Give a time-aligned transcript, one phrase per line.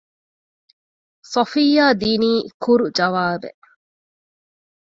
[1.31, 2.31] ޞަފިއްޔާ ދިނީ
[2.63, 3.63] ކުރު ޖަވާބެއް